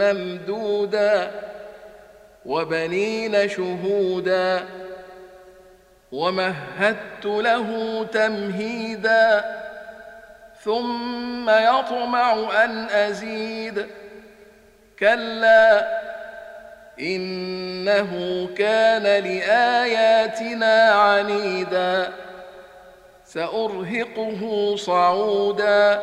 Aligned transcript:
ممدودا 0.00 1.30
وبنين 2.46 3.48
شهودا 3.48 4.64
ومهدت 6.12 7.24
له 7.24 7.68
تمهيدا 8.12 9.44
ثم 10.64 11.50
يطمع 11.50 12.32
أن 12.64 12.86
أزيد 12.90 13.86
كلا 14.98 16.00
إنه 17.00 18.48
كان 18.58 19.02
لآياتنا 19.02 20.90
عنيدا 20.90 22.12
سأرهقه 23.26 24.74
صعودا 24.76 26.02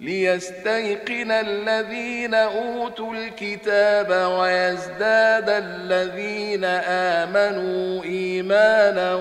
ليستيقن 0.00 1.30
الذين 1.30 2.34
أوتوا 2.34 3.12
الكتاب 3.14 4.10
ويزداد 4.38 5.50
الذين 5.50 6.64
آمنوا 7.24 8.04
إيمانا 8.04 9.14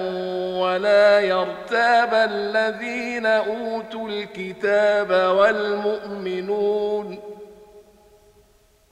ولا 0.62 1.20
يرتاب 1.20 2.14
الذين 2.14 3.26
أوتوا 3.26 4.10
الكتاب 4.10 5.10
والمؤمنون 5.38 7.20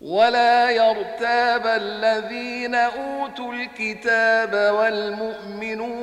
ولا 0.01 0.69
يرتاب 0.69 1.67
الذين 1.67 2.75
أوتوا 2.75 3.53
الكتاب 3.53 4.73
والمؤمنون 4.73 6.02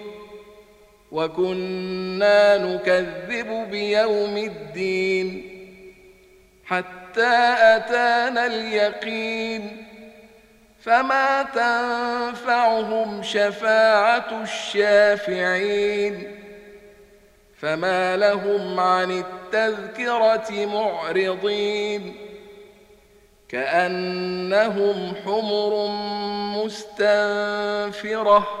وكنا 1.11 2.57
نكذب 2.57 3.69
بيوم 3.71 4.37
الدين 4.37 5.51
حتى 6.65 7.55
أتانا 7.59 8.45
اليقين 8.45 9.85
فما 10.81 11.43
تنفعهم 11.43 13.23
شفاعة 13.23 14.41
الشافعين 14.43 16.37
فما 17.59 18.17
لهم 18.17 18.79
عن 18.79 19.11
التذكرة 19.11 20.65
معرضين 20.65 22.15
كأنهم 23.49 25.15
حمر 25.25 25.87
مستنفرة 26.63 28.60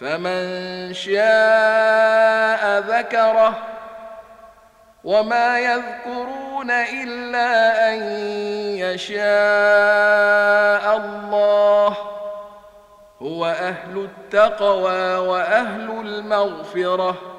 فمن 0.00 0.94
شاء 0.94 2.78
ذكره 2.78 3.58
وما 5.04 5.58
يذكرون 5.58 6.70
إلا 6.70 7.48
أن 7.92 8.02
يشاء 8.78 9.16
الله 10.96 11.96
هو 13.22 13.46
أهل 13.46 13.98
التقوى 13.98 15.16
وأهل 15.28 15.90
المغفرة 15.90 17.37